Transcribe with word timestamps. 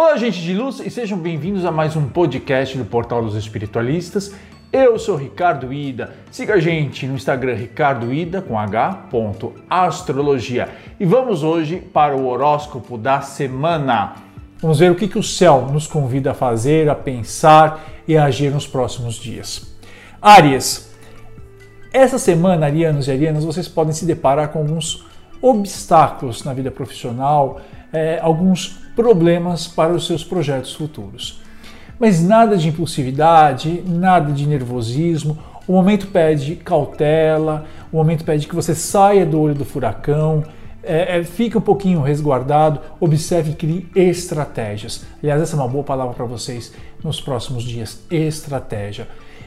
Olá, 0.00 0.16
gente 0.16 0.40
de 0.40 0.54
luz, 0.54 0.78
e 0.78 0.88
sejam 0.90 1.18
bem-vindos 1.18 1.64
a 1.64 1.72
mais 1.72 1.96
um 1.96 2.08
podcast 2.08 2.78
do 2.78 2.84
Portal 2.84 3.20
dos 3.20 3.34
Espiritualistas. 3.34 4.32
Eu 4.72 4.96
sou 4.96 5.16
Ricardo 5.16 5.72
Ida. 5.72 6.14
Siga 6.30 6.54
a 6.54 6.60
gente 6.60 7.04
no 7.04 7.16
Instagram 7.16 7.54
Ricardo 7.54 8.14
Ida 8.14 8.40
com 8.40 8.56
H. 8.56 9.08
Astrologia. 9.68 10.68
E 11.00 11.04
vamos 11.04 11.42
hoje 11.42 11.78
para 11.78 12.16
o 12.16 12.28
horóscopo 12.28 12.96
da 12.96 13.22
semana. 13.22 14.14
Vamos 14.62 14.78
ver 14.78 14.92
o 14.92 14.94
que, 14.94 15.08
que 15.08 15.18
o 15.18 15.22
céu 15.22 15.66
nos 15.72 15.88
convida 15.88 16.30
a 16.30 16.34
fazer, 16.34 16.88
a 16.88 16.94
pensar 16.94 17.84
e 18.06 18.16
a 18.16 18.26
agir 18.26 18.52
nos 18.52 18.68
próximos 18.68 19.16
dias. 19.16 19.76
Áries, 20.22 20.94
essa 21.92 22.20
semana, 22.20 22.66
arianos 22.66 23.08
e 23.08 23.10
arianas, 23.10 23.44
vocês 23.44 23.66
podem 23.66 23.92
se 23.92 24.06
deparar 24.06 24.50
com 24.50 24.60
alguns 24.60 25.04
obstáculos 25.42 26.44
na 26.44 26.54
vida 26.54 26.70
profissional, 26.70 27.60
é, 27.92 28.20
alguns 28.22 28.87
problemas 28.98 29.68
para 29.68 29.92
os 29.92 30.08
seus 30.08 30.24
projetos 30.24 30.74
futuros. 30.74 31.40
Mas 32.00 32.20
nada 32.20 32.56
de 32.56 32.66
impulsividade, 32.66 33.80
nada 33.86 34.32
de 34.32 34.44
nervosismo. 34.44 35.38
O 35.68 35.72
momento 35.72 36.08
pede 36.08 36.56
cautela, 36.56 37.64
o 37.92 37.96
momento 37.96 38.24
pede 38.24 38.48
que 38.48 38.56
você 38.56 38.74
saia 38.74 39.24
do 39.24 39.40
olho 39.40 39.54
do 39.54 39.64
furacão, 39.64 40.42
é, 40.82 41.18
é, 41.18 41.22
fique 41.24 41.56
um 41.56 41.60
pouquinho 41.60 42.00
resguardado, 42.02 42.80
observe 42.98 43.52
e 43.52 43.54
crie 43.54 43.88
estratégias. 43.94 45.06
Aliás, 45.22 45.42
essa 45.42 45.54
é 45.54 45.60
uma 45.60 45.68
boa 45.68 45.84
palavra 45.84 46.14
para 46.14 46.24
vocês 46.24 46.74
nos 47.04 47.20
próximos 47.20 47.62
dias: 47.62 48.02
estratégia. 48.10 49.06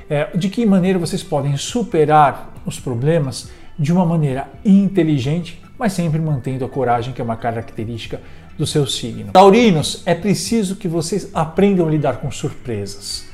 É, 0.10 0.30
de 0.34 0.48
que 0.48 0.66
maneira 0.66 0.98
vocês 0.98 1.24
podem 1.24 1.58
superar 1.58 2.54
os 2.66 2.80
problemas 2.80 3.52
de 3.78 3.92
uma 3.92 4.06
maneira 4.06 4.48
inteligente, 4.64 5.62
mas 5.78 5.92
sempre 5.92 6.22
mantendo 6.22 6.64
a 6.64 6.70
coragem, 6.70 7.14
que 7.14 7.20
é 7.20 7.24
uma 7.24 7.36
característica 7.36 8.22
do 8.58 8.66
seu 8.66 8.86
signo. 8.86 9.32
Taurinos, 9.32 10.04
é 10.06 10.14
preciso 10.14 10.76
que 10.76 10.88
vocês 10.88 11.30
aprendam 11.34 11.88
a 11.88 11.92
lidar 11.92 12.18
com 12.18 12.30
surpresas. 12.32 13.30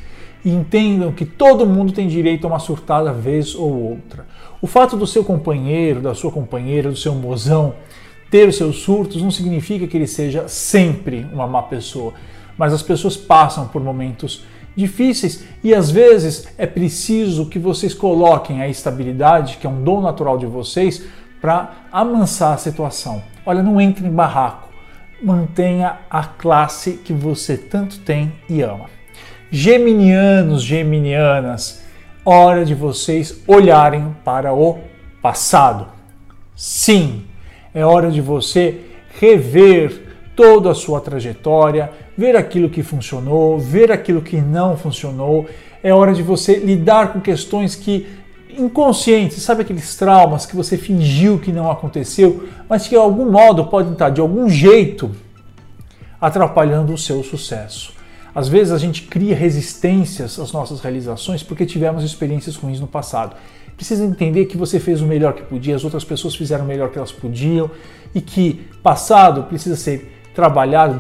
E 0.46 0.50
entendam 0.50 1.12
que 1.12 1.26
todo 1.26 1.66
mundo 1.66 1.92
tem 1.92 2.08
direito 2.08 2.46
a 2.46 2.48
uma 2.48 2.60
surtada 2.60 3.12
vez 3.12 3.56
ou 3.56 3.92
outra. 3.92 4.26
O 4.62 4.68
fato 4.68 4.96
do 4.96 5.06
seu 5.06 5.24
companheiro, 5.24 6.00
da 6.00 6.14
sua 6.14 6.32
companheira, 6.32 6.90
do 6.90 6.96
seu 6.96 7.14
mozão 7.14 7.74
ter 8.30 8.48
os 8.48 8.58
seus 8.58 8.82
surtos 8.82 9.22
não 9.22 9.32
significa 9.32 9.88
que 9.88 9.96
ele 9.96 10.08
seja 10.08 10.48
sempre 10.48 11.26
uma 11.32 11.48
má 11.48 11.64
pessoa, 11.64 12.14
mas 12.58 12.74
as 12.74 12.82
pessoas 12.82 13.16
passam 13.16 13.68
por 13.68 13.82
momentos 13.82 14.44
difíceis 14.76 15.46
e 15.64 15.74
às 15.74 15.90
vezes 15.90 16.48
é 16.58 16.68
preciso 16.68 17.48
que 17.48 17.58
vocês 17.58 17.94
coloquem 17.94 18.62
a 18.62 18.68
estabilidade, 18.68 19.58
que 19.58 19.66
é 19.66 19.70
um 19.70 19.82
dom 19.82 20.02
natural 20.02 20.38
de 20.38 20.46
vocês, 20.46 21.06
para 21.40 21.72
amansar 21.92 22.54
a 22.54 22.58
situação. 22.58 23.24
Olha, 23.46 23.64
não 23.64 23.80
entre 23.80 24.06
em 24.06 24.12
barraco. 24.12 24.67
Mantenha 25.22 26.00
a 26.10 26.24
classe 26.24 26.94
que 26.94 27.12
você 27.12 27.58
tanto 27.58 28.00
tem 28.00 28.34
e 28.48 28.62
ama. 28.62 28.86
Geminianos, 29.50 30.62
geminianas, 30.62 31.84
hora 32.24 32.64
de 32.64 32.76
vocês 32.76 33.42
olharem 33.48 34.16
para 34.24 34.54
o 34.54 34.80
passado. 35.22 35.88
Sim, 36.56 37.26
é 37.74 37.84
hora 37.84 38.12
de 38.12 38.22
você 38.22 38.82
rever 39.20 40.08
toda 40.36 40.70
a 40.70 40.76
sua 40.76 41.02
trajetória, 41.02 41.90
ver 42.16 42.36
aquilo 42.36 42.70
que 42.70 42.84
funcionou, 42.84 43.58
ver 43.58 43.92
aquilo 43.92 44.22
que 44.22 44.40
não 44.40 44.78
funcionou. 44.78 45.48
É 45.82 45.92
hora 45.92 46.14
de 46.14 46.22
você 46.22 46.58
lidar 46.58 47.12
com 47.12 47.20
questões 47.20 47.76
que 47.76 48.08
inconscientes, 48.58 49.42
sabe 49.42 49.62
aqueles 49.62 49.96
traumas 49.96 50.46
que 50.46 50.56
você 50.56 50.78
fingiu 50.78 51.40
que 51.40 51.52
não 51.52 51.70
aconteceu, 51.70 52.48
mas 52.68 52.84
que 52.84 52.90
de 52.90 52.96
algum 52.96 53.30
modo 53.32 53.66
podem 53.66 53.94
estar 53.94 54.10
de 54.10 54.22
algum 54.22 54.50
jeito 54.50 55.12
atrapalhando 56.20 56.94
o 56.94 56.98
seu 56.98 57.24
sucesso. 57.24 57.94
Às 58.34 58.48
vezes 58.48 58.74
a 58.74 58.78
gente 58.78 59.04
cria 59.04 59.36
resistências 59.36 60.40
às 60.40 60.52
nossas 60.52 60.80
realizações 60.80 61.42
porque 61.42 61.66
tivemos 61.66 62.04
experiências 62.04 62.56
ruins 62.56 62.80
no 62.80 62.88
passado. 62.88 63.36
Precisa 63.76 64.04
entender 64.04 64.46
que 64.46 64.58
você 64.58 64.80
fez 64.80 65.02
o 65.02 65.06
melhor 65.06 65.34
que 65.34 65.44
podia, 65.44 65.76
as 65.76 65.84
outras 65.84 66.04
pessoas 66.04 66.36
fizeram 66.36 66.66
o 66.66 66.68
melhor 66.68 66.90
que 66.90 66.98
elas 66.98 67.12
podiam 67.12 67.70
e 68.14 68.22
que 68.22 68.68
passado 68.82 69.44
precisa 69.44 69.76
ser 69.76 70.22
trabalhado, 70.34 71.00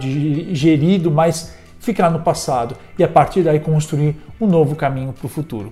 gerido, 0.53 1.11
mas 1.11 1.53
ficar 1.79 2.09
no 2.09 2.19
passado 2.19 2.75
e 2.97 3.03
a 3.03 3.07
partir 3.07 3.43
daí 3.43 3.59
construir 3.59 4.15
um 4.41 4.47
novo 4.47 4.75
caminho 4.75 5.13
para 5.13 5.25
o 5.25 5.29
futuro. 5.29 5.71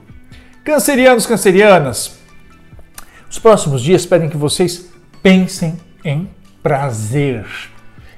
Cancerianos, 0.65 1.27
cancerianas, 1.27 2.17
os 3.29 3.37
próximos 3.37 3.83
dias 3.83 4.03
pedem 4.03 4.27
que 4.27 4.35
vocês 4.35 4.89
pensem 5.21 5.77
em 6.03 6.27
prazer. 6.63 7.45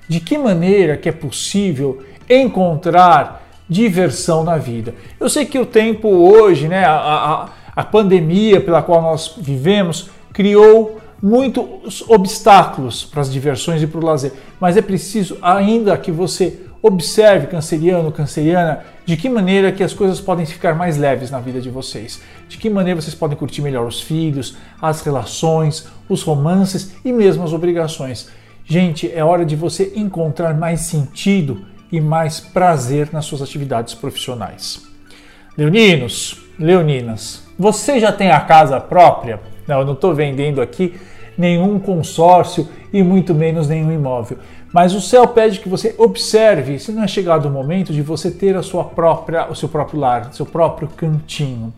De 0.07 0.21
que 0.21 0.37
maneira 0.37 0.95
que 0.95 1.09
é 1.09 1.11
possível 1.11 2.01
encontrar 2.29 3.45
diversão 3.67 4.45
na 4.45 4.55
vida. 4.55 4.95
Eu 5.19 5.29
sei 5.29 5.45
que 5.45 5.59
o 5.59 5.65
tempo 5.65 6.07
hoje, 6.07 6.69
né, 6.69 6.85
a, 6.85 6.95
a, 6.95 7.49
a 7.75 7.83
pandemia 7.83 8.61
pela 8.61 8.81
qual 8.81 9.01
nós 9.01 9.33
vivemos, 9.37 10.09
criou 10.31 11.01
muitos 11.21 12.01
obstáculos 12.07 13.03
para 13.03 13.23
as 13.23 13.29
diversões 13.29 13.83
e 13.83 13.87
para 13.87 13.99
o 13.99 14.05
lazer, 14.05 14.31
mas 14.57 14.77
é 14.77 14.81
preciso 14.81 15.37
ainda 15.41 15.97
que 15.97 16.13
você 16.13 16.61
observe, 16.87 17.47
canceriano, 17.47 18.11
canceriana, 18.11 18.83
de 19.05 19.15
que 19.15 19.29
maneira 19.29 19.71
que 19.71 19.83
as 19.83 19.93
coisas 19.93 20.19
podem 20.19 20.45
ficar 20.45 20.75
mais 20.75 20.97
leves 20.97 21.29
na 21.29 21.39
vida 21.39 21.61
de 21.61 21.69
vocês, 21.69 22.21
de 22.47 22.57
que 22.57 22.69
maneira 22.69 22.99
vocês 22.99 23.15
podem 23.15 23.37
curtir 23.37 23.61
melhor 23.61 23.85
os 23.85 24.01
filhos, 24.01 24.57
as 24.81 25.01
relações, 25.01 25.87
os 26.09 26.23
romances 26.23 26.95
e 27.05 27.11
mesmo 27.11 27.43
as 27.43 27.53
obrigações. 27.53 28.29
Gente, 28.65 29.11
é 29.11 29.23
hora 29.23 29.45
de 29.45 29.55
você 29.55 29.93
encontrar 29.95 30.53
mais 30.53 30.81
sentido 30.81 31.65
e 31.91 32.01
mais 32.01 32.39
prazer 32.39 33.09
nas 33.13 33.25
suas 33.25 33.41
atividades 33.41 33.93
profissionais. 33.93 34.81
Leoninos, 35.57 36.41
leoninas, 36.59 37.43
você 37.57 37.99
já 37.99 38.11
tem 38.11 38.31
a 38.31 38.41
casa 38.41 38.79
própria? 38.79 39.39
Não, 39.67 39.79
eu 39.79 39.85
não 39.85 39.93
estou 39.93 40.13
vendendo 40.13 40.61
aqui 40.61 40.95
nenhum 41.37 41.79
consórcio 41.79 42.67
e 42.91 43.03
muito 43.03 43.33
menos 43.33 43.67
nenhum 43.67 43.91
imóvel. 43.91 44.37
Mas 44.73 44.93
o 44.93 45.01
céu 45.01 45.27
pede 45.27 45.59
que 45.59 45.69
você 45.69 45.95
observe 45.97 46.77
se 46.79 46.91
não 46.91 47.03
é 47.03 47.07
chegado 47.07 47.47
o 47.47 47.51
momento 47.51 47.93
de 47.93 48.01
você 48.01 48.29
ter 48.29 48.55
a 48.55 48.63
sua 48.63 48.83
própria, 48.83 49.49
o 49.49 49.55
seu 49.55 49.69
próprio 49.69 49.99
lar, 49.99 50.33
seu 50.33 50.45
próprio 50.45 50.87
cantinho. 50.89 51.73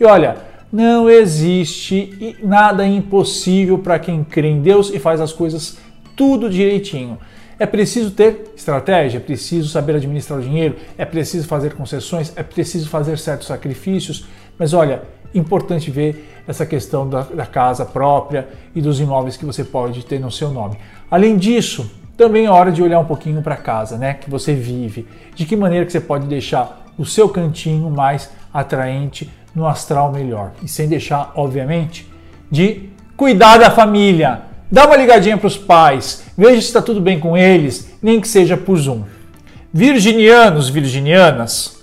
E 0.00 0.04
olha, 0.04 0.36
não 0.72 1.08
existe 1.10 2.36
nada 2.42 2.86
impossível 2.86 3.78
para 3.78 3.98
quem 3.98 4.22
crê 4.22 4.48
em 4.48 4.60
Deus 4.60 4.90
e 4.90 4.98
faz 4.98 5.20
as 5.20 5.32
coisas 5.32 5.78
tudo 6.14 6.48
direitinho. 6.48 7.18
É 7.58 7.66
preciso 7.66 8.12
ter 8.12 8.52
estratégia, 8.56 9.18
é 9.18 9.20
preciso 9.20 9.68
saber 9.68 9.96
administrar 9.96 10.38
o 10.38 10.42
dinheiro, 10.42 10.76
é 10.96 11.04
preciso 11.04 11.48
fazer 11.48 11.74
concessões, 11.74 12.32
é 12.36 12.42
preciso 12.42 12.88
fazer 12.88 13.18
certos 13.18 13.48
sacrifícios. 13.48 14.26
Mas 14.56 14.72
olha, 14.72 15.02
importante 15.34 15.90
ver 15.90 16.42
essa 16.46 16.64
questão 16.64 17.08
da, 17.08 17.22
da 17.22 17.46
casa 17.46 17.84
própria 17.84 18.48
e 18.74 18.80
dos 18.80 19.00
imóveis 19.00 19.36
que 19.36 19.44
você 19.44 19.64
pode 19.64 20.04
ter 20.04 20.20
no 20.20 20.30
seu 20.30 20.50
nome. 20.50 20.78
Além 21.10 21.36
disso, 21.36 21.90
também 22.18 22.46
é 22.46 22.50
hora 22.50 22.72
de 22.72 22.82
olhar 22.82 22.98
um 22.98 23.04
pouquinho 23.04 23.40
para 23.40 23.56
casa, 23.56 23.96
né, 23.96 24.14
que 24.14 24.28
você 24.28 24.52
vive. 24.52 25.06
De 25.36 25.46
que 25.46 25.56
maneira 25.56 25.86
que 25.86 25.92
você 25.92 26.00
pode 26.00 26.26
deixar 26.26 26.84
o 26.98 27.06
seu 27.06 27.28
cantinho 27.28 27.88
mais 27.88 28.30
atraente, 28.52 29.30
no 29.54 29.66
astral 29.66 30.12
melhor. 30.12 30.50
E 30.60 30.68
sem 30.68 30.88
deixar, 30.88 31.32
obviamente, 31.36 32.10
de 32.50 32.90
cuidar 33.16 33.58
da 33.58 33.70
família. 33.70 34.40
Dá 34.70 34.84
uma 34.84 34.96
ligadinha 34.96 35.38
para 35.38 35.46
os 35.46 35.56
pais, 35.56 36.24
veja 36.36 36.60
se 36.60 36.66
está 36.66 36.82
tudo 36.82 37.00
bem 37.00 37.20
com 37.20 37.36
eles, 37.36 37.96
nem 38.02 38.20
que 38.20 38.28
seja 38.28 38.56
por 38.56 38.76
Zoom. 38.76 39.04
Virginianos, 39.72 40.68
virginianas, 40.68 41.78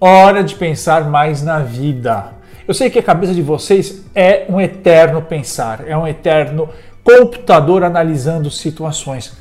hora 0.00 0.42
de 0.42 0.54
pensar 0.54 1.04
mais 1.08 1.42
na 1.42 1.58
vida. 1.58 2.32
Eu 2.66 2.72
sei 2.72 2.88
que 2.88 2.98
a 2.98 3.02
cabeça 3.02 3.34
de 3.34 3.42
vocês 3.42 4.02
é 4.14 4.46
um 4.48 4.60
eterno 4.60 5.20
pensar, 5.22 5.86
é 5.86 5.96
um 5.96 6.06
eterno 6.06 6.70
computador 7.04 7.84
analisando 7.84 8.50
situações. 8.50 9.36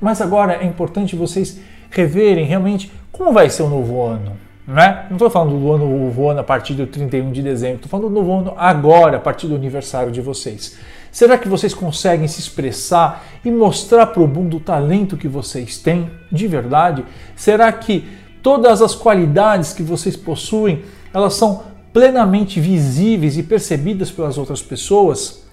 Mas 0.00 0.20
agora 0.20 0.54
é 0.54 0.64
importante 0.64 1.16
vocês 1.16 1.60
reverem 1.90 2.44
realmente 2.44 2.92
como 3.10 3.32
vai 3.32 3.50
ser 3.50 3.62
o 3.62 3.68
novo 3.68 4.02
ano. 4.02 4.36
Né? 4.66 5.06
Não 5.08 5.16
estou 5.16 5.30
falando 5.30 5.58
do 5.58 5.72
ano, 5.72 5.88
novo 5.88 6.28
ano 6.28 6.40
a 6.40 6.44
partir 6.44 6.74
do 6.74 6.86
31 6.86 7.32
de 7.32 7.42
dezembro, 7.42 7.76
estou 7.76 7.88
falando 7.88 8.08
do 8.10 8.14
novo 8.14 8.32
ano 8.32 8.54
agora, 8.56 9.16
a 9.16 9.20
partir 9.20 9.46
do 9.46 9.54
aniversário 9.54 10.12
de 10.12 10.20
vocês. 10.20 10.76
Será 11.10 11.38
que 11.38 11.48
vocês 11.48 11.72
conseguem 11.72 12.28
se 12.28 12.38
expressar 12.38 13.24
e 13.42 13.50
mostrar 13.50 14.06
para 14.08 14.22
o 14.22 14.28
mundo 14.28 14.58
o 14.58 14.60
talento 14.60 15.16
que 15.16 15.26
vocês 15.26 15.78
têm 15.78 16.10
de 16.30 16.46
verdade? 16.46 17.02
Será 17.34 17.72
que 17.72 18.06
todas 18.42 18.82
as 18.82 18.94
qualidades 18.94 19.72
que 19.72 19.82
vocês 19.82 20.16
possuem, 20.16 20.84
elas 21.14 21.32
são 21.32 21.62
plenamente 21.92 22.60
visíveis 22.60 23.38
e 23.38 23.42
percebidas 23.42 24.10
pelas 24.10 24.36
outras 24.36 24.60
pessoas? 24.60 25.44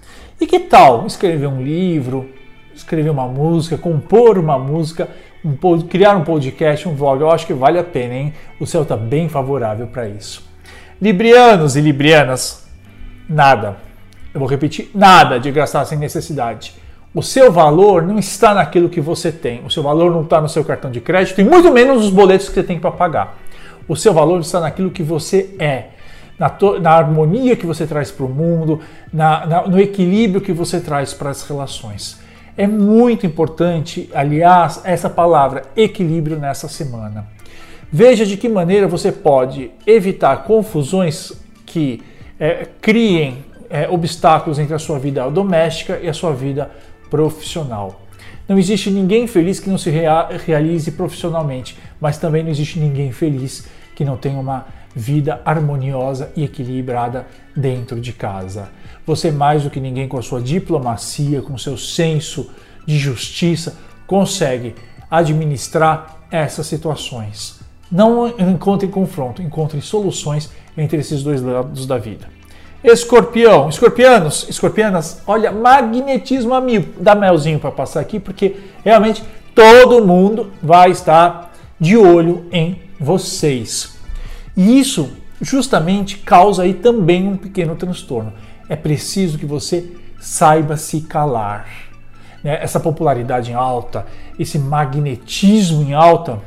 E 0.41 0.45
que 0.45 0.59
tal 0.59 1.07
escrever 1.07 1.48
um 1.48 1.63
livro, 1.63 2.30
escrever 2.75 3.10
uma 3.10 3.27
música, 3.27 3.77
compor 3.77 4.38
uma 4.38 4.57
música, 4.60 5.07
um, 5.44 5.56
criar 5.81 6.16
um 6.16 6.24
podcast, 6.24 6.88
um 6.88 6.95
vlog? 6.95 7.22
Eu 7.22 7.31
acho 7.31 7.48
que 7.48 7.54
vale 7.54 7.80
a 7.80 7.83
pena, 7.83 8.13
hein? 8.13 8.33
O 8.60 8.66
céu 8.66 8.83
está 8.83 8.98
bem 8.98 9.30
favorável 9.30 9.88
para 9.88 10.07
isso. 10.07 10.48
Librianos 11.01 11.75
e 11.75 11.81
librianas, 11.81 12.68
nada 13.30 13.86
eu 14.36 14.39
vou 14.39 14.50
repetir, 14.50 14.92
nada 14.94 15.39
de 15.39 15.50
gastar 15.50 15.86
sem 15.86 15.98
necessidade. 15.98 16.74
o 17.13 17.24
seu 17.24 17.50
valor 17.50 18.04
não 18.04 18.19
está 18.19 18.54
naquilo 18.54 18.89
que 18.89 19.00
você 19.00 19.31
tem. 19.31 19.63
O 19.66 19.72
seu 19.72 19.81
valor 19.81 20.12
não 20.12 20.24
está 20.24 20.42
no 20.42 20.50
seu 20.50 20.66
cartão 20.66 20.92
de 20.92 21.00
crédito 21.00 21.39
e 21.39 21.45
muito 21.45 21.72
menos 21.72 22.04
nos 22.04 22.10
boletos 22.10 22.50
que 22.50 22.56
você 22.56 22.63
tem 22.63 22.77
para 22.77 22.92
pagar. 22.92 23.38
O 23.88 23.95
seu 23.95 24.13
valor 24.13 24.42
está 24.42 24.60
naquilo 24.60 24.92
que 24.92 25.01
você 25.01 25.56
é, 25.57 25.86
na, 26.38 26.51
na 26.81 26.92
harmonia 26.92 27.56
que 27.56 27.66
você 27.66 27.88
traz 27.88 28.12
para 28.12 28.25
o 28.25 28.30
mundo, 28.30 28.81
na, 29.13 29.45
na, 29.45 29.62
no 29.66 29.80
equilíbrio 29.80 30.42
que 30.42 30.51
você 30.51 30.81
traz 30.81 31.13
para 31.13 31.30
as 31.30 31.44
relações. 31.44 32.19
É 32.57 32.65
muito 32.65 33.25
importante, 33.25 34.09
aliás, 34.13 34.81
essa 34.85 35.09
palavra 35.09 35.63
equilíbrio 35.75 36.39
nessa 36.39 36.69
semana. 36.69 37.27
Veja 37.91 38.25
de 38.25 38.37
que 38.37 38.47
maneira 38.47 38.87
você 38.87 39.11
pode 39.11 39.71
evitar 39.85 40.43
confusões 40.43 41.33
que 41.65 42.01
é, 42.39 42.67
criem 42.81 43.43
é, 43.69 43.89
obstáculos 43.89 44.57
entre 44.57 44.73
a 44.73 44.79
sua 44.79 44.97
vida 44.99 45.29
doméstica 45.29 45.99
e 46.01 46.07
a 46.07 46.13
sua 46.13 46.33
vida 46.33 46.71
profissional. 47.09 48.01
Não 48.47 48.57
existe 48.57 48.89
ninguém 48.89 49.27
feliz 49.27 49.59
que 49.59 49.69
não 49.69 49.77
se 49.77 49.89
rea 49.89 50.29
realize 50.45 50.91
profissionalmente, 50.91 51.77
mas 51.99 52.17
também 52.17 52.43
não 52.43 52.49
existe 52.49 52.79
ninguém 52.79 53.11
feliz 53.11 53.67
que 53.95 54.05
não 54.05 54.15
tenha 54.15 54.39
uma 54.39 54.65
vida 54.95 55.42
harmoniosa 55.44 56.31
e 56.36 56.44
equilibrada 56.44 57.27
dentro 57.56 58.00
de 58.00 58.13
casa. 58.13 58.69
Você, 59.06 59.30
mais 59.30 59.63
do 59.63 59.69
que 59.69 59.80
ninguém, 59.80 60.07
com 60.07 60.18
a 60.18 60.21
sua 60.21 60.42
diplomacia, 60.42 61.42
com 61.42 61.57
seu 61.57 61.77
senso 61.77 62.50
de 62.86 62.97
justiça, 62.97 63.75
consegue 64.07 64.74
administrar 65.12 66.21
essas 66.31 66.65
situações. 66.65 67.59
Não 67.92 68.27
encontre 68.27 68.88
confronto, 68.88 69.42
encontre 69.42 69.80
soluções 69.81 70.50
entre 70.77 70.98
esses 71.00 71.21
dois 71.21 71.41
lados 71.41 71.86
da 71.86 71.98
vida. 71.98 72.27
Escorpião, 72.83 73.68
escorpianos, 73.69 74.48
escorpianas, 74.50 75.21
olha, 75.25 75.51
magnetismo 75.51 76.53
amigo. 76.53 77.01
Dá 77.01 77.15
melzinho 77.15 77.59
para 77.59 77.71
passar 77.71 78.00
aqui, 78.00 78.19
porque 78.19 78.56
realmente 78.83 79.24
todo 79.53 80.06
mundo 80.06 80.51
vai 80.62 80.91
estar 80.91 81.51
de 81.80 81.98
olho 81.98 82.45
em 82.51 82.80
vocês. 83.00 83.94
E 84.55 84.79
isso 84.79 85.11
justamente 85.41 86.17
causa 86.17 86.63
aí 86.63 86.73
também 86.73 87.27
um 87.27 87.37
pequeno 87.37 87.75
transtorno. 87.75 88.33
É 88.69 88.75
preciso 88.75 89.37
que 89.37 89.45
você 89.45 89.91
saiba 90.19 90.77
se 90.77 91.01
calar. 91.01 91.67
Né? 92.43 92.57
Essa 92.61 92.79
popularidade 92.79 93.51
em 93.51 93.53
alta, 93.53 94.05
esse 94.39 94.57
magnetismo 94.57 95.83
em 95.83 95.93
alta, 95.93 96.39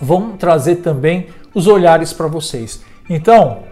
vão 0.00 0.36
trazer 0.36 0.76
também 0.76 1.28
os 1.54 1.66
olhares 1.66 2.12
para 2.12 2.26
vocês. 2.26 2.82
Então, 3.08 3.62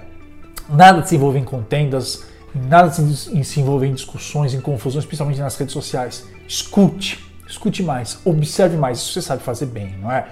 nada 0.69 1.05
se 1.05 1.17
envolver 1.17 1.39
em 1.39 1.45
contendas, 1.45 2.25
nada 2.55 2.91
se 2.91 3.61
envolver 3.61 3.87
em 3.87 3.95
discussões, 3.95 4.55
em 4.55 4.61
confusões, 4.61 5.05
principalmente 5.05 5.41
nas 5.41 5.57
redes 5.57 5.73
sociais. 5.73 6.27
Escute, 6.47 7.25
escute 7.49 7.83
mais, 7.83 8.19
observe 8.25 8.77
mais, 8.77 8.99
isso 8.99 9.13
você 9.13 9.23
sabe 9.23 9.43
fazer 9.43 9.67
bem, 9.67 9.97
não 10.01 10.11
é? 10.11 10.27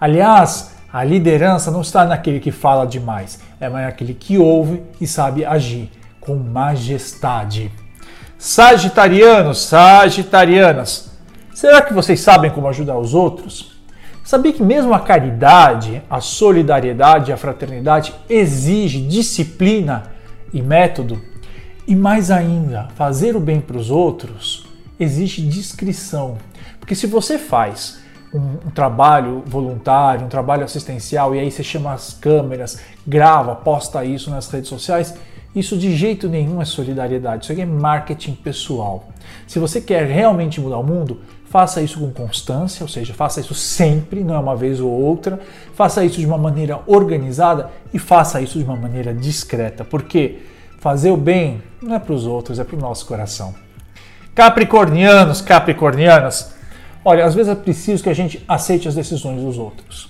Aliás, 0.00 0.77
a 0.92 1.04
liderança 1.04 1.70
não 1.70 1.82
está 1.82 2.04
naquele 2.04 2.40
que 2.40 2.50
fala 2.50 2.86
demais, 2.86 3.40
é 3.60 3.68
naquele 3.68 4.14
que 4.14 4.38
ouve 4.38 4.82
e 5.00 5.06
sabe 5.06 5.44
agir 5.44 5.90
com 6.20 6.36
majestade. 6.36 7.70
Sagitarianos, 8.38 9.58
sagitarianas, 9.64 11.10
será 11.52 11.82
que 11.82 11.92
vocês 11.92 12.20
sabem 12.20 12.50
como 12.50 12.68
ajudar 12.68 12.98
os 12.98 13.14
outros? 13.14 13.78
Sabia 14.24 14.52
que 14.52 14.62
mesmo 14.62 14.92
a 14.92 15.00
caridade, 15.00 16.02
a 16.08 16.20
solidariedade, 16.20 17.32
a 17.32 17.36
fraternidade 17.36 18.14
exige 18.28 19.00
disciplina 19.00 20.04
e 20.52 20.62
método? 20.62 21.20
E 21.86 21.96
mais 21.96 22.30
ainda, 22.30 22.88
fazer 22.94 23.34
o 23.34 23.40
bem 23.40 23.60
para 23.60 23.78
os 23.78 23.90
outros 23.90 24.66
exige 25.00 25.40
discrição. 25.42 26.36
Porque 26.78 26.94
se 26.94 27.06
você 27.06 27.38
faz 27.38 28.00
um, 28.32 28.68
um, 28.68 28.70
trabalho 28.70 29.42
voluntário, 29.46 30.26
um 30.26 30.28
trabalho 30.28 30.64
assistencial, 30.64 31.34
e 31.34 31.40
aí 31.40 31.50
você 31.50 31.62
chama 31.62 31.92
as 31.92 32.12
câmeras, 32.12 32.80
grava, 33.06 33.54
posta 33.54 34.04
isso 34.04 34.30
nas 34.30 34.50
redes 34.50 34.68
sociais, 34.68 35.14
isso 35.54 35.76
de 35.76 35.96
jeito 35.96 36.28
nenhum 36.28 36.60
é 36.60 36.64
solidariedade, 36.64 37.44
isso 37.44 37.52
aqui 37.52 37.62
é 37.62 37.66
marketing 37.66 38.34
pessoal. 38.34 39.08
Se 39.46 39.58
você 39.58 39.80
quer 39.80 40.06
realmente 40.06 40.60
mudar 40.60 40.78
o 40.78 40.84
mundo, 40.84 41.20
faça 41.46 41.80
isso 41.80 41.98
com 41.98 42.10
constância, 42.10 42.84
ou 42.84 42.88
seja, 42.88 43.14
faça 43.14 43.40
isso 43.40 43.54
sempre, 43.54 44.22
não 44.22 44.34
é 44.34 44.38
uma 44.38 44.54
vez 44.54 44.80
ou 44.80 44.90
outra, 44.90 45.40
faça 45.74 46.04
isso 46.04 46.20
de 46.20 46.26
uma 46.26 46.38
maneira 46.38 46.80
organizada 46.86 47.70
e 47.92 47.98
faça 47.98 48.40
isso 48.40 48.58
de 48.58 48.64
uma 48.64 48.76
maneira 48.76 49.14
discreta, 49.14 49.84
porque 49.84 50.40
fazer 50.78 51.10
o 51.10 51.16
bem 51.16 51.62
não 51.82 51.94
é 51.94 51.98
para 51.98 52.12
os 52.12 52.26
outros, 52.26 52.58
é 52.58 52.64
para 52.64 52.76
o 52.76 52.80
nosso 52.80 53.06
coração. 53.06 53.54
Capricornianos, 54.34 55.40
capricornianas, 55.40 56.52
olha, 57.04 57.24
às 57.24 57.34
vezes 57.34 57.52
é 57.52 57.54
preciso 57.54 58.02
que 58.02 58.08
a 58.08 58.14
gente 58.14 58.44
aceite 58.46 58.88
as 58.88 58.94
decisões 58.94 59.42
dos 59.42 59.58
outros. 59.58 60.08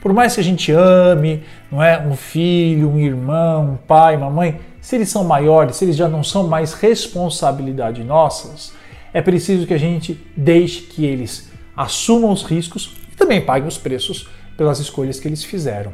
Por 0.00 0.12
mais 0.12 0.34
que 0.34 0.40
a 0.40 0.44
gente 0.44 0.70
ame, 0.72 1.42
não 1.70 1.82
é, 1.82 2.00
um 2.00 2.14
filho, 2.14 2.90
um 2.90 2.98
irmão, 2.98 3.72
um 3.72 3.76
pai, 3.76 4.16
uma 4.16 4.30
mãe, 4.30 4.60
se 4.80 4.94
eles 4.94 5.08
são 5.08 5.24
maiores, 5.24 5.76
se 5.76 5.84
eles 5.84 5.96
já 5.96 6.08
não 6.08 6.22
são 6.22 6.46
mais 6.46 6.74
responsabilidade 6.74 8.04
nossas, 8.04 8.72
é 9.12 9.20
preciso 9.20 9.66
que 9.66 9.74
a 9.74 9.78
gente 9.78 10.20
deixe 10.36 10.82
que 10.82 11.04
eles 11.04 11.50
assumam 11.76 12.30
os 12.30 12.42
riscos 12.42 12.94
e 13.12 13.16
também 13.16 13.40
paguem 13.40 13.66
os 13.66 13.78
preços 13.78 14.28
pelas 14.56 14.78
escolhas 14.78 15.18
que 15.18 15.26
eles 15.26 15.42
fizeram. 15.42 15.92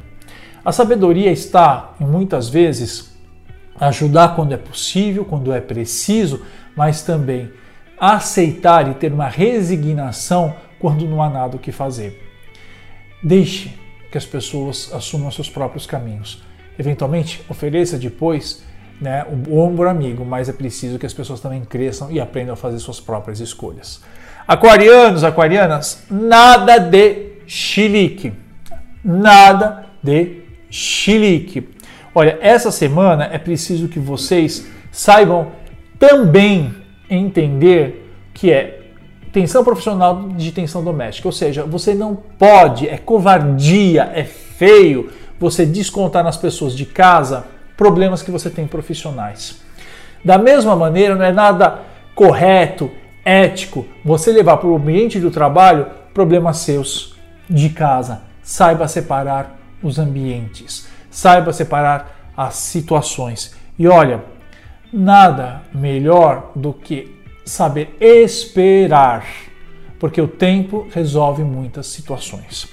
A 0.65 0.73
sabedoria 0.73 1.31
está, 1.33 1.94
muitas 1.99 2.49
vezes, 2.49 3.17
ajudar 3.81 4.37
quando 4.37 4.53
é 4.53 4.56
possível, 4.56 5.25
quando 5.25 5.53
é 5.53 5.61
preciso, 5.61 6.43
mas 6.77 7.03
também 7.03 7.50
aceitar 8.02 8.90
e 8.90 8.94
ter 8.94 9.12
uma 9.12 9.28
resignação 9.28 10.56
quando 10.81 11.06
não 11.06 11.22
há 11.22 11.31
nada 11.31 11.54
o 11.54 11.58
que 11.60 11.70
fazer. 11.70 12.20
Deixe 13.22 13.78
que 14.10 14.19
as 14.19 14.26
pessoas 14.26 14.90
assumam 14.93 15.31
seus 15.31 15.49
próprios 15.49 15.87
caminhos. 15.87 16.43
Eventualmente, 16.76 17.40
ofereça 17.49 17.96
depois 17.96 18.64
né, 19.00 19.25
o 19.49 19.56
ombro 19.56 19.88
amigo, 19.88 20.25
mas 20.25 20.49
é 20.49 20.52
preciso 20.52 20.99
que 20.99 21.06
as 21.06 21.14
pessoas 21.14 21.38
também 21.38 21.64
cresçam 21.64 22.10
e 22.10 22.19
aprendam 22.19 22.54
a 22.54 22.56
fazer 22.56 22.81
suas 22.81 22.99
próprias 22.99 23.38
escolhas. 23.38 24.02
Aquarianos, 24.48 25.22
aquarianas, 25.22 26.02
nada 26.10 26.78
de 26.78 27.34
chilique. 27.46 28.32
Nada 29.05 29.87
de 30.02 30.40
chilique. 30.69 31.69
Olha, 32.12 32.37
essa 32.40 32.72
semana 32.72 33.28
é 33.32 33.38
preciso 33.38 33.87
que 33.87 34.00
vocês 34.00 34.66
saibam 34.90 35.52
também 36.00 36.81
entender 37.17 38.11
que 38.32 38.50
é 38.53 38.81
tensão 39.32 39.64
profissional 39.64 40.29
de 40.31 40.53
tensão 40.53 40.85
doméstica. 40.85 41.29
Ou 41.29 41.32
seja, 41.32 41.64
você 41.64 41.94
não 41.94 42.14
pode, 42.14 42.88
é 42.88 42.99
covardia, 42.99 44.11
é 44.14 44.25
feio 44.25 45.11
você 45.39 45.67
descontar 45.67 46.22
nas 46.22 46.36
pessoas 46.36 46.77
de 46.77 46.86
casa 46.86 47.46
problemas 47.77 48.22
que 48.22 48.31
você 48.31 48.48
tem 48.48 48.67
profissionais. 48.67 49.60
Da 50.25 50.39
mesma 50.39 50.77
maneira, 50.77 51.17
não 51.17 51.25
é 51.25 51.32
nada 51.32 51.81
correto, 52.15 52.91
ético, 53.25 53.86
você 54.05 54.32
levar 54.32 54.58
para 54.58 54.69
o 54.69 54.77
ambiente 54.77 55.19
do 55.19 55.31
trabalho 55.31 55.86
problemas 56.13 56.58
seus 56.58 57.17
de 57.48 57.70
casa. 57.70 58.22
Saiba 58.43 58.86
separar 58.86 59.58
os 59.82 59.98
ambientes, 59.98 60.86
saiba 61.10 61.53
separar 61.53 62.32
as 62.36 62.55
situações. 62.55 63.55
E 63.79 63.86
olha, 63.89 64.25
nada 64.93 65.63
melhor 65.72 66.53
do 66.55 66.72
que 66.72 67.17
saber 67.44 67.96
esperar, 68.01 69.27
porque 69.99 70.20
o 70.20 70.29
tempo 70.29 70.87
resolve 70.93 71.43
muitas 71.43 71.87
situações. 71.87 72.69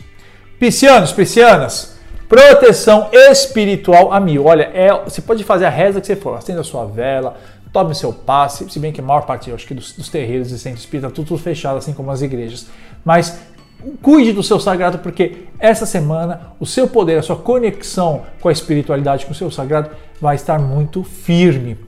Piscianos, 0.59 1.11
piscianas, 1.11 1.99
Proteção 2.29 3.09
espiritual 3.11 4.13
a 4.13 4.19
mil. 4.19 4.45
Olha, 4.45 4.69
é, 4.71 4.93
você 5.03 5.19
pode 5.19 5.43
fazer 5.43 5.65
a 5.65 5.69
reza 5.69 5.99
que 5.99 6.05
você 6.05 6.15
for, 6.15 6.37
acenda 6.37 6.61
a 6.61 6.63
sua 6.63 6.85
vela, 6.85 7.35
tome 7.73 7.95
seu 7.95 8.13
passe, 8.13 8.69
se 8.69 8.79
bem 8.79 8.91
que 8.91 9.01
a 9.01 9.03
maior 9.03 9.21
parte, 9.21 9.49
eu 9.49 9.55
acho 9.55 9.65
que 9.65 9.73
dos, 9.73 9.93
dos 9.93 10.09
terreiros 10.09 10.51
e 10.51 10.59
centros 10.59 10.83
espírita, 10.83 11.09
tudo, 11.09 11.29
tudo 11.29 11.39
fechado, 11.39 11.79
assim 11.79 11.91
como 11.91 12.11
as 12.11 12.21
igrejas. 12.21 12.67
Mas 13.03 13.39
cuide 13.99 14.31
do 14.31 14.43
seu 14.43 14.59
sagrado, 14.59 14.99
porque 14.99 15.45
essa 15.57 15.87
semana 15.87 16.53
o 16.59 16.67
seu 16.67 16.87
poder, 16.87 17.17
a 17.17 17.23
sua 17.23 17.35
conexão 17.35 18.21
com 18.39 18.47
a 18.47 18.51
espiritualidade, 18.51 19.25
com 19.25 19.31
o 19.31 19.35
seu 19.35 19.49
sagrado, 19.49 19.89
vai 20.21 20.35
estar 20.35 20.59
muito 20.59 21.03
firme. 21.03 21.79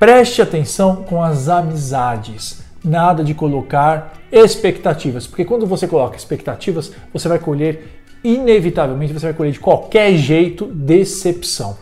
Preste 0.00 0.40
atenção 0.40 0.96
com 0.96 1.22
as 1.22 1.50
amizades. 1.50 2.62
Nada 2.82 3.22
de 3.22 3.34
colocar 3.34 4.14
expectativas, 4.32 5.26
porque 5.26 5.44
quando 5.44 5.66
você 5.66 5.86
coloca 5.86 6.16
expectativas, 6.16 6.90
você 7.12 7.28
vai 7.28 7.38
colher 7.38 8.00
inevitavelmente 8.24 9.12
você 9.12 9.26
vai 9.26 9.34
colher 9.34 9.52
de 9.52 9.60
qualquer 9.60 10.14
jeito 10.14 10.64
decepção. 10.64 11.76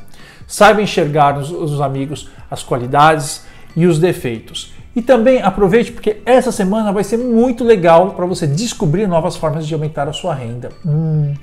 Saiba 0.49 0.83
enxergar 0.83 1.39
nos, 1.39 1.49
nos 1.49 1.81
amigos 1.81 2.29
as 2.51 2.61
qualidades 2.61 3.47
e 3.77 3.87
os 3.87 4.01
defeitos. 4.01 4.73
E 4.97 5.01
também 5.01 5.41
aproveite 5.41 5.93
porque 5.93 6.17
essa 6.27 6.51
semana 6.51 6.93
vai 6.93 7.05
ser 7.05 7.19
muito 7.19 7.63
legal 7.63 8.15
para 8.15 8.27
você 8.27 8.49
descobrir 8.49 9.07
novas 9.07 9.37
formas 9.37 9.65
de 9.65 9.75
aumentar 9.75 10.09
a 10.09 10.13
sua 10.13 10.35
renda. 10.35 10.71
Hum, 10.85 11.35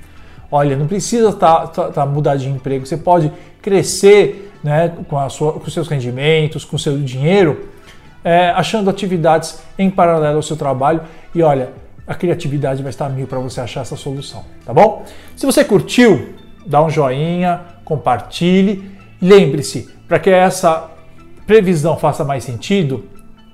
olha, 0.52 0.76
não 0.76 0.86
precisa 0.86 1.32
tá, 1.32 1.68
tá, 1.68 1.88
tá 1.88 2.04
mudar 2.04 2.36
de 2.36 2.50
emprego, 2.50 2.84
você 2.84 2.98
pode 2.98 3.32
crescer 3.62 4.45
né, 4.66 4.92
com, 5.08 5.18
a 5.18 5.30
sua, 5.30 5.54
com 5.54 5.70
seus 5.70 5.88
rendimentos, 5.88 6.64
com 6.64 6.76
seu 6.76 6.98
dinheiro 6.98 7.70
é, 8.26 8.50
achando 8.50 8.90
atividades 8.90 9.60
em 9.78 9.88
paralelo 9.88 10.38
ao 10.38 10.42
seu 10.42 10.56
trabalho 10.56 11.02
e 11.32 11.42
olha, 11.42 11.70
a 12.04 12.12
criatividade 12.12 12.82
vai 12.82 12.90
estar 12.90 13.08
mil 13.08 13.28
para 13.28 13.38
você 13.38 13.60
achar 13.60 13.82
essa 13.82 13.94
solução, 13.94 14.44
tá 14.64 14.74
bom? 14.74 15.04
Se 15.36 15.46
você 15.46 15.64
curtiu, 15.64 16.34
dá 16.66 16.82
um 16.82 16.90
joinha, 16.90 17.60
compartilhe. 17.84 18.90
Lembre-se, 19.22 19.88
para 20.08 20.18
que 20.18 20.28
essa 20.28 20.90
previsão 21.46 21.96
faça 21.96 22.24
mais 22.24 22.42
sentido, 22.42 23.04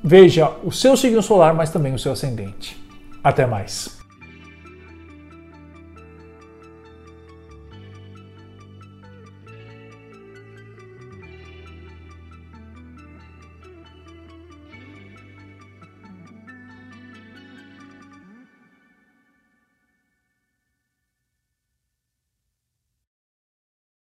veja 0.03 0.51
o 0.65 0.73
seu 0.73 0.97
signo 0.97 1.23
solar, 1.23 1.53
mas 1.53 1.69
também 1.69 1.93
o 1.93 1.99
seu 1.99 2.13
ascendente. 2.13 2.83
Até 3.23 3.45
mais. 3.45 4.02